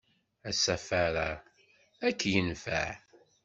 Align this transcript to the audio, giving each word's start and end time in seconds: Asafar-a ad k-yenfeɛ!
Asafar-a 0.49 1.29
ad 2.07 2.13
k-yenfeɛ! 2.19 2.89